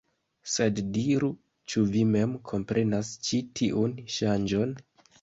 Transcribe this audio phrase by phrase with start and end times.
[0.53, 1.29] Sed diru,
[1.75, 4.79] ĉu vi mem komprenas ĉi tiun ŝanĝon?